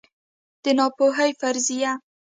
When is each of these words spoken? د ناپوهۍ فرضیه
د 0.63 0.65
ناپوهۍ 0.77 1.31
فرضیه 1.39 1.91